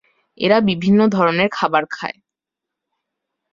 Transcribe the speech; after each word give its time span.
এরা 0.37 0.57
বিভিন্ন 0.61 0.99
ধরনের 1.07 1.49
খাবার 1.49 1.83
খায়। 1.91 2.17